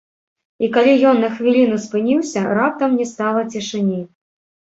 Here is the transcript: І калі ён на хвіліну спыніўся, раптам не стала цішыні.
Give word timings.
І 0.67 0.67
калі 0.75 0.93
ён 1.09 1.17
на 1.23 1.27
хвіліну 1.35 1.75
спыніўся, 1.83 2.41
раптам 2.59 2.97
не 3.01 3.05
стала 3.13 3.41
цішыні. 3.57 4.01